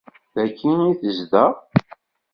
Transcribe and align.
Dagi 0.35 0.71
i 0.89 0.91
tezdeɣ. 0.99 1.53